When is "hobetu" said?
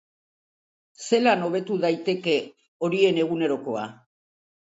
1.47-1.77